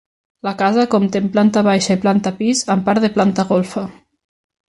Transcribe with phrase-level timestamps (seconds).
[0.45, 3.85] La casa compta amb planta baixa i planta pis amb part de planta golfa.